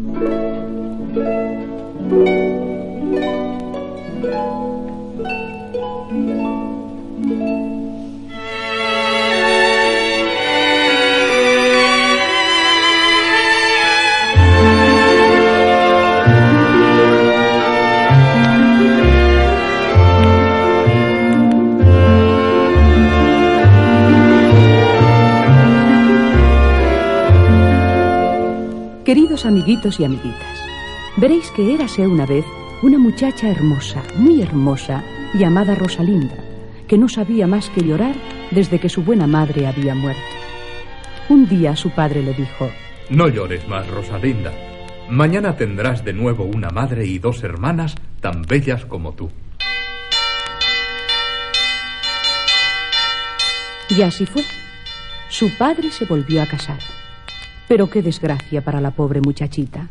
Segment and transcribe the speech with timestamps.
[0.00, 0.16] Thank
[1.16, 2.47] you.
[29.08, 30.62] Queridos amiguitos y amiguitas,
[31.16, 32.44] veréis que érase una vez
[32.82, 35.02] una muchacha hermosa, muy hermosa,
[35.32, 36.36] llamada Rosalinda,
[36.86, 38.14] que no sabía más que llorar
[38.50, 40.20] desde que su buena madre había muerto.
[41.30, 42.70] Un día su padre le dijo,
[43.08, 44.52] No llores más, Rosalinda.
[45.08, 49.30] Mañana tendrás de nuevo una madre y dos hermanas tan bellas como tú.
[53.88, 54.44] Y así fue.
[55.30, 56.97] Su padre se volvió a casar.
[57.68, 59.88] Pero qué desgracia para la pobre muchachita.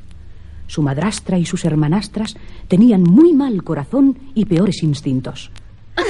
[0.65, 2.35] Su madrastra y sus hermanastras
[2.67, 5.51] tenían muy mal corazón y peores instintos.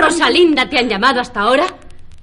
[0.00, 1.66] Rosalinda, ¿te han llamado hasta ahora?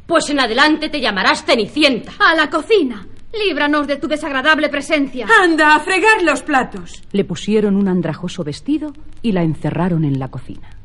[0.06, 2.14] Pues en adelante te llamarás Cenicienta.
[2.20, 3.06] A la cocina.
[3.34, 5.28] Líbranos de tu desagradable presencia.
[5.44, 7.04] Anda, a fregar los platos.
[7.12, 10.77] Le pusieron un andrajoso vestido y la encerraron en la cocina.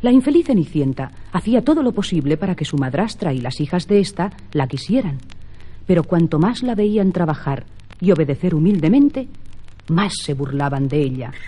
[0.00, 3.98] La infeliz Cenicienta hacía todo lo posible para que su madrastra y las hijas de
[3.98, 5.18] ésta la quisieran.
[5.86, 7.64] Pero cuanto más la veían trabajar
[8.00, 9.26] y obedecer humildemente,
[9.88, 11.32] más se burlaban de ella.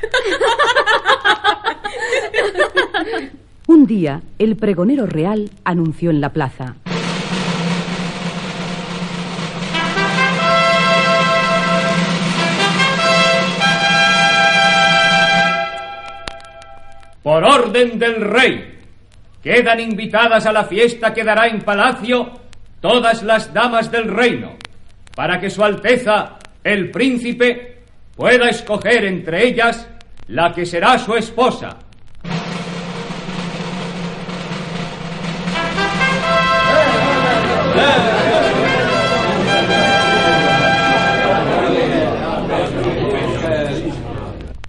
[3.69, 6.75] Un día, el pregonero real anunció en la plaza.
[17.23, 18.79] Por orden del rey,
[19.43, 22.33] quedan invitadas a la fiesta que dará en palacio
[22.81, 24.57] todas las damas del reino,
[25.15, 27.83] para que Su Alteza, el príncipe,
[28.17, 29.87] pueda escoger entre ellas
[30.29, 31.79] la que será su esposa.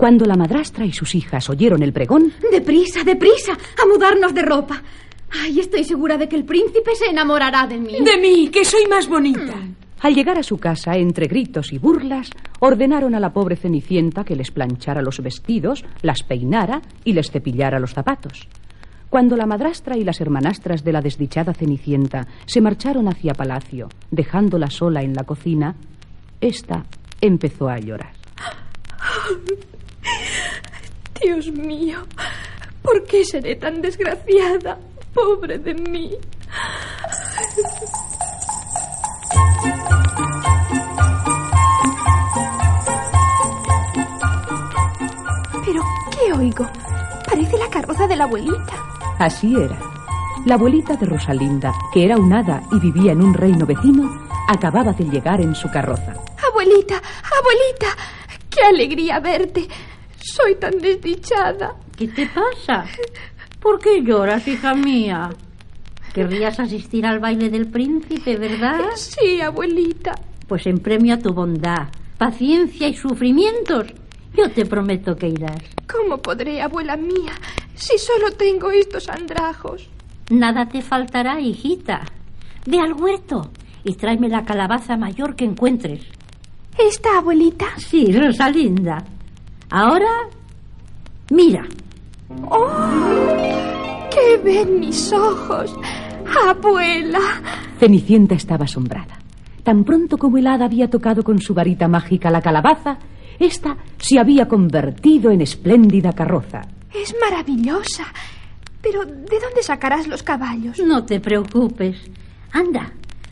[0.01, 4.81] Cuando la madrastra y sus hijas oyeron el pregón, Deprisa, deprisa, a mudarnos de ropa.
[5.29, 7.97] Ay, estoy segura de que el príncipe se enamorará de mí.
[8.03, 9.53] De mí, que soy más bonita.
[9.99, 14.35] al llegar a su casa, entre gritos y burlas, ordenaron a la pobre Cenicienta que
[14.35, 18.47] les planchara los vestidos, las peinara y les cepillara los zapatos.
[19.07, 24.71] Cuando la madrastra y las hermanastras de la desdichada Cenicienta se marcharon hacia palacio, dejándola
[24.71, 25.75] sola en la cocina,
[26.41, 26.85] ésta
[27.21, 28.13] empezó a llorar.
[31.23, 31.99] Dios mío,
[32.81, 34.79] ¿por qué seré tan desgraciada?
[35.13, 36.11] Pobre de mí.
[45.65, 46.67] Pero, ¿qué oigo?
[47.27, 48.73] Parece la carroza de la abuelita.
[49.19, 49.77] Así era.
[50.45, 54.09] La abuelita de Rosalinda, que era un hada y vivía en un reino vecino,
[54.47, 56.15] acababa de llegar en su carroza.
[56.49, 57.95] Abuelita, abuelita,
[58.49, 59.67] qué alegría verte.
[60.21, 61.75] Soy tan desdichada.
[61.97, 62.85] ¿Qué te pasa?
[63.59, 65.29] ¿Por qué lloras, hija mía?
[66.13, 68.91] Querrías asistir al baile del príncipe, ¿verdad?
[68.95, 70.13] Sí, abuelita.
[70.47, 71.87] Pues en premio a tu bondad,
[72.17, 73.87] paciencia y sufrimientos,
[74.35, 75.61] yo te prometo que irás.
[75.89, 77.33] ¿Cómo podré, abuela mía,
[77.73, 79.89] si solo tengo estos andrajos?
[80.29, 82.01] Nada te faltará, hijita.
[82.65, 83.51] Ve al huerto
[83.83, 86.05] y tráeme la calabaza mayor que encuentres.
[86.77, 87.67] ¿Esta abuelita?
[87.77, 89.03] Sí, Rosalinda.
[89.71, 90.27] Ahora,
[91.29, 91.63] mira.
[92.49, 94.07] ¡Oh!
[94.11, 95.73] ¿Qué ven mis ojos?
[96.45, 97.19] Abuela.
[97.79, 99.17] Cenicienta estaba asombrada.
[99.63, 102.97] Tan pronto como el hada había tocado con su varita mágica la calabaza,
[103.39, 106.61] ésta se había convertido en espléndida carroza.
[106.93, 108.05] Es maravillosa.
[108.81, 110.79] Pero, ¿de dónde sacarás los caballos?
[110.79, 111.95] No te preocupes.
[112.51, 112.91] Anda,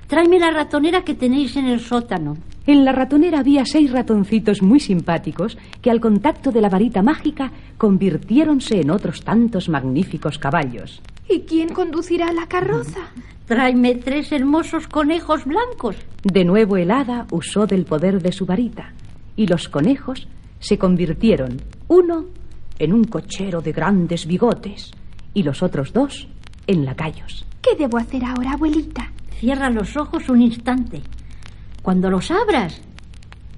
[0.09, 2.35] tráeme la ratonera que tenéis en el sótano.
[2.65, 7.51] En la ratonera había seis ratoncitos muy simpáticos que al contacto de la varita mágica
[7.77, 11.01] convirtiéronse en otros tantos magníficos caballos.
[11.29, 13.01] ¿Y quién conducirá la carroza?
[13.45, 15.95] Tráeme tres hermosos conejos blancos.
[16.23, 18.93] De nuevo el hada usó del poder de su varita
[19.35, 20.27] y los conejos
[20.59, 22.25] se convirtieron uno
[22.79, 24.91] en un cochero de grandes bigotes
[25.35, 26.27] y los otros dos
[26.65, 27.45] en lacayos.
[27.61, 29.11] ¿Qué debo hacer ahora, abuelita?
[29.39, 31.01] Cierra los ojos un instante.
[31.81, 32.81] Cuando los abras,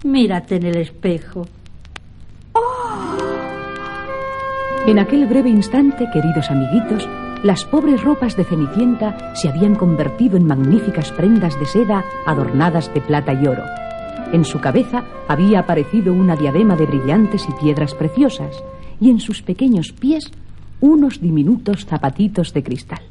[0.04, 1.48] mírate en el espejo.
[4.86, 7.07] En aquel breve instante, queridos amiguitos,
[7.44, 13.01] Las pobres ropas de Cenicienta se habían convertido en magníficas prendas de seda adornadas de
[13.01, 13.63] plata y oro.
[14.31, 18.63] En su cabeza había aparecido una diadema de brillantes y piedras preciosas,
[19.00, 20.31] y en sus pequeños pies
[20.81, 23.01] unos diminutos zapatitos de cristal.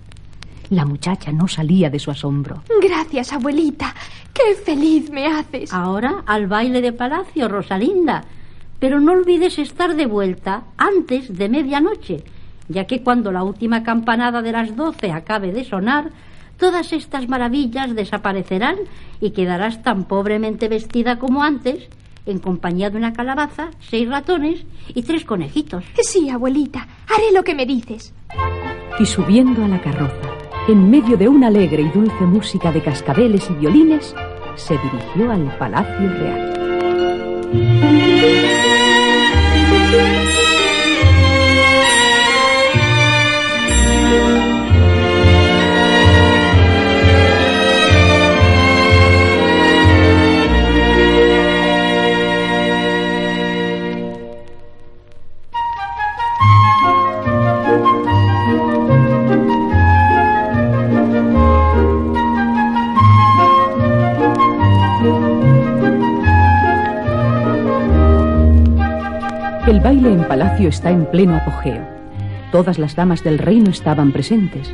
[0.70, 2.62] La muchacha no salía de su asombro.
[2.80, 3.94] Gracias, abuelita.
[4.32, 5.72] Qué feliz me haces.
[5.72, 8.24] Ahora al baile de palacio, Rosalinda.
[8.78, 12.24] Pero no olvides estar de vuelta antes de medianoche,
[12.68, 16.12] ya que cuando la última campanada de las doce acabe de sonar,
[16.56, 18.76] todas estas maravillas desaparecerán
[19.20, 21.88] y quedarás tan pobremente vestida como antes,
[22.26, 24.64] en compañía de una calabaza, seis ratones
[24.94, 25.84] y tres conejitos.
[26.00, 28.14] Sí, abuelita, haré lo que me dices.
[28.98, 30.29] Y subiendo a la carroza,
[30.68, 34.14] en medio de una alegre y dulce música de cascabeles y violines,
[34.56, 36.50] se dirigió al Palacio Real.
[69.70, 71.86] El baile en palacio está en pleno apogeo.
[72.50, 74.68] Todas las damas del reino estaban presentes,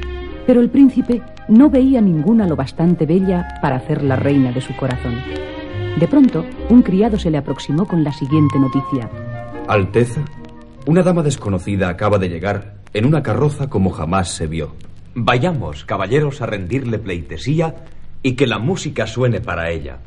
[0.47, 4.75] pero el príncipe no veía ninguna lo bastante bella para hacer la reina de su
[4.75, 5.17] corazón.
[6.01, 9.11] De pronto, un criado se le aproximó con la siguiente noticia.
[9.69, 10.23] Alteza,
[10.87, 14.77] una dama desconocida acaba de llegar en una carroza como jamás se vio.
[15.15, 17.85] Vayamos, caballeros, a rendirle pleitesía
[18.23, 19.99] y que la música suene para ella.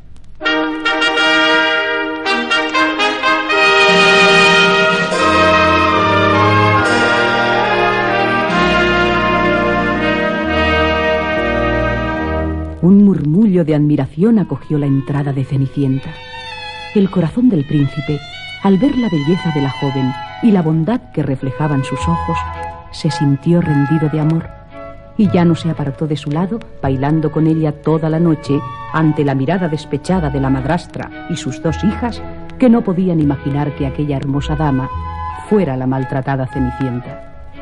[12.82, 16.08] Un murmullo de admiración acogió la entrada de Cenicienta.
[16.94, 18.18] El corazón del príncipe,
[18.62, 20.10] al ver la belleza de la joven
[20.42, 22.38] y la bondad que reflejaban sus ojos,
[22.90, 24.48] se sintió rendido de amor
[25.18, 28.58] y ya no se apartó de su lado, bailando con ella toda la noche
[28.94, 32.22] ante la mirada despechada de la madrastra y sus dos hijas,
[32.58, 34.88] que no podían imaginar que aquella hermosa dama
[35.50, 37.58] fuera la maltratada Cenicienta.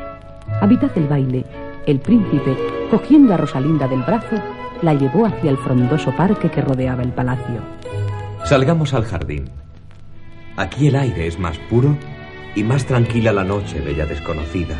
[0.61, 1.45] A mitad del baile,
[1.85, 2.55] el príncipe,
[2.89, 4.35] cogiendo a Rosalinda del brazo,
[4.81, 7.61] la llevó hacia el frondoso parque que rodeaba el palacio.
[8.45, 9.49] Salgamos al jardín.
[10.57, 11.95] Aquí el aire es más puro
[12.55, 14.75] y más tranquila la noche, bella desconocida.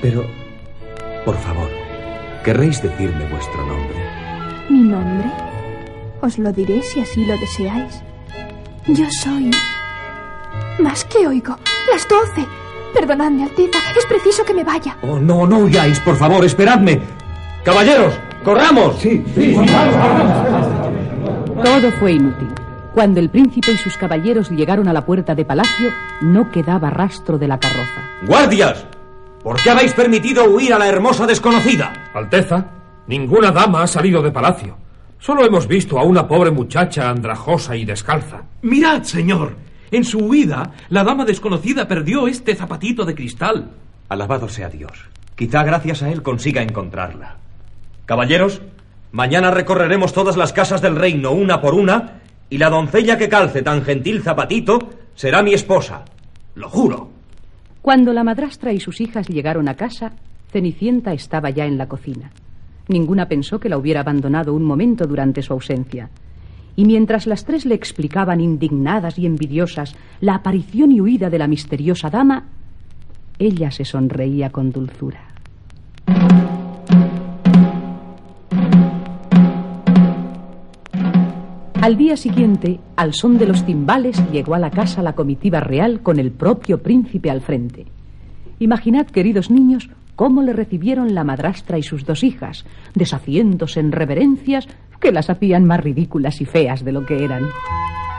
[0.00, 0.24] Pero,
[1.24, 1.68] por favor,
[2.44, 3.96] querréis decirme vuestro nombre.
[4.68, 5.30] ¿Mi nombre?
[6.22, 8.02] Os lo diré si así lo deseáis.
[8.86, 9.50] Yo soy...
[10.78, 11.56] Más que oigo.
[11.92, 12.46] Las doce.
[12.92, 13.78] Perdonadme, Alteza.
[13.96, 14.96] Es preciso que me vaya.
[15.02, 17.00] Oh, no, no huyáis, por favor, esperadme.
[17.64, 18.14] Caballeros,
[18.44, 18.98] corramos.
[18.98, 19.24] Sí,
[21.62, 22.48] Todo fue inútil.
[22.94, 25.90] Cuando el príncipe y sus caballeros llegaron a la puerta de palacio,
[26.22, 28.02] no quedaba rastro de la carroza.
[28.26, 28.84] ¡Guardias!
[29.42, 31.92] ¿Por qué habéis permitido huir a la hermosa desconocida?
[32.12, 32.66] Alteza,
[33.06, 34.76] ninguna dama ha salido de palacio.
[35.18, 38.42] Solo hemos visto a una pobre muchacha andrajosa y descalza.
[38.62, 39.54] Mirad, señor.
[39.90, 43.70] En su huida, la dama desconocida perdió este zapatito de cristal.
[44.08, 45.08] Alabado sea Dios.
[45.34, 47.36] Quizá gracias a él consiga encontrarla.
[48.06, 48.60] Caballeros,
[49.12, 53.62] mañana recorreremos todas las casas del reino una por una y la doncella que calce
[53.62, 54.78] tan gentil zapatito
[55.14, 56.04] será mi esposa.
[56.54, 57.10] Lo juro.
[57.82, 60.12] Cuando la madrastra y sus hijas llegaron a casa,
[60.52, 62.30] Cenicienta estaba ya en la cocina.
[62.88, 66.10] Ninguna pensó que la hubiera abandonado un momento durante su ausencia.
[66.76, 71.46] Y mientras las tres le explicaban indignadas y envidiosas la aparición y huida de la
[71.46, 72.48] misteriosa dama,
[73.38, 75.30] ella se sonreía con dulzura.
[81.80, 86.02] Al día siguiente, al son de los timbales, llegó a la casa la comitiva real
[86.02, 87.86] con el propio príncipe al frente.
[88.58, 94.68] Imaginad, queridos niños, cómo le recibieron la madrastra y sus dos hijas, deshaciéndose en reverencias
[95.00, 97.48] que las hacían más ridículas y feas de lo que eran.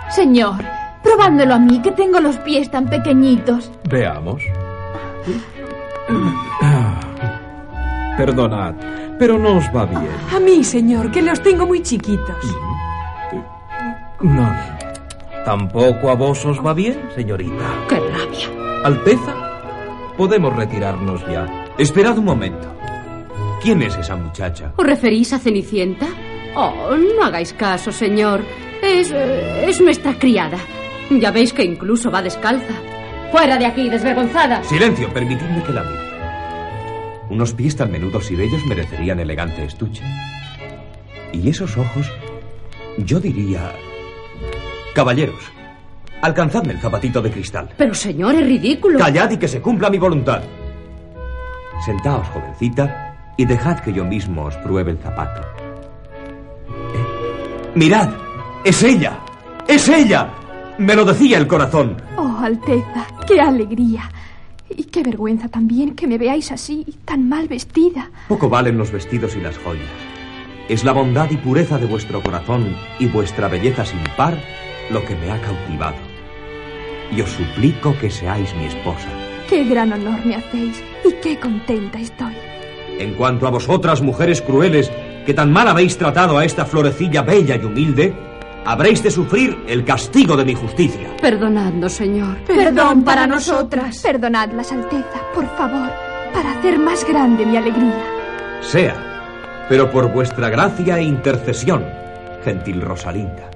[0.09, 0.55] Señor,
[1.03, 3.71] probándolo a mí, que tengo los pies tan pequeñitos.
[3.89, 4.41] Veamos.
[8.17, 8.75] Perdonad,
[9.17, 10.07] pero no os va bien.
[10.35, 12.37] A mí, señor, que los tengo muy chiquitos.
[14.21, 14.53] No.
[15.45, 17.85] ¿Tampoco a vos os va bien, señorita?
[17.89, 18.83] ¡Qué rabia!
[18.83, 19.33] Alteza,
[20.17, 21.47] podemos retirarnos ya.
[21.77, 22.67] Esperad un momento.
[23.61, 24.73] ¿Quién es esa muchacha?
[24.75, 26.07] ¿Os referís a Cenicienta?
[26.55, 28.41] Oh, no hagáis caso, señor.
[28.81, 29.11] Es.
[29.11, 30.57] es nuestra criada.
[31.09, 32.73] Ya veis que incluso va descalza.
[33.31, 34.63] ¡Fuera de aquí, desvergonzada!
[34.63, 36.11] Silencio, permitidme que la mire.
[37.29, 40.03] Unos pies tan menudos y bellos merecerían elegante estuche.
[41.31, 42.11] Y esos ojos,
[42.97, 43.71] yo diría...
[44.93, 45.41] Caballeros,
[46.21, 47.69] alcanzadme el zapatito de cristal.
[47.77, 48.99] Pero señor, es ridículo.
[48.99, 50.41] Callad y que se cumpla mi voluntad.
[51.85, 55.70] Sentaos, jovencita, y dejad que yo mismo os pruebe el zapato.
[57.75, 58.09] Mirad,
[58.65, 59.19] es ella,
[59.67, 60.29] es ella.
[60.77, 61.95] Me lo decía el corazón.
[62.17, 64.09] Oh, Alteza, qué alegría.
[64.69, 68.09] Y qué vergüenza también que me veáis así, tan mal vestida.
[68.27, 69.89] Poco valen los vestidos y las joyas.
[70.67, 74.37] Es la bondad y pureza de vuestro corazón y vuestra belleza sin par
[74.89, 75.97] lo que me ha cautivado.
[77.15, 79.07] Y os suplico que seáis mi esposa.
[79.49, 82.33] Qué gran honor me hacéis y qué contenta estoy.
[82.99, 84.91] En cuanto a vosotras, mujeres crueles,
[85.25, 88.13] que tan mal habéis tratado a esta florecilla bella y humilde,
[88.65, 91.15] habréis de sufrir el castigo de mi justicia.
[91.21, 92.37] Perdonadnos, señor.
[92.45, 93.99] Perdón para nosotras.
[93.99, 95.89] Perdonadlas, Alteza, por favor,
[96.33, 98.03] para hacer más grande mi alegría.
[98.61, 101.85] Sea, pero por vuestra gracia e intercesión,
[102.43, 103.49] gentil Rosalinda.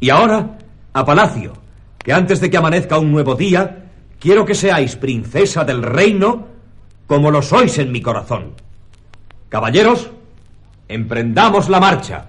[0.00, 0.58] Y ahora,
[0.92, 1.52] a palacio,
[1.98, 3.84] que antes de que amanezca un nuevo día,
[4.18, 6.48] quiero que seáis princesa del reino
[7.06, 8.54] como lo sois en mi corazón.
[9.48, 10.10] Caballeros,
[10.88, 12.26] emprendamos la marcha.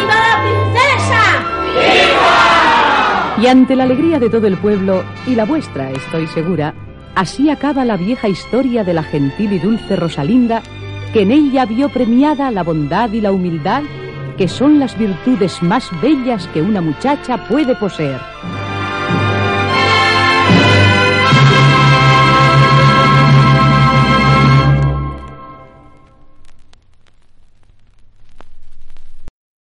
[0.07, 1.23] la princesa!
[3.41, 6.75] Y ante la alegría de todo el pueblo, y la vuestra, estoy segura,
[7.15, 10.63] así acaba la vieja historia de la gentil y dulce Rosalinda,
[11.13, 13.83] que en ella vio premiada la bondad y la humildad,
[14.41, 18.19] que son las virtudes más bellas que una muchacha puede poseer.